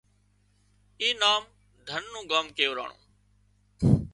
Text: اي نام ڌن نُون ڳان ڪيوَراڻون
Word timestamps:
اي 1.01 1.09
نام 1.21 1.41
ڌن 1.87 2.01
نُون 2.11 2.23
ڳان 2.31 2.45
ڪيوَراڻون 2.57 2.97